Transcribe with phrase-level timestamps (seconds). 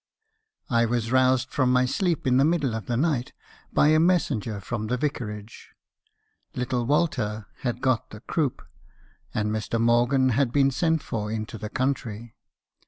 [0.67, 3.33] "I was roused from my sleep in the middle of the night
[3.71, 5.73] by a messenger from the vicarage.
[6.55, 8.63] Little Walter had got the croup,
[9.31, 9.79] and Mr.
[9.79, 12.35] Morgan had been sent for into the country.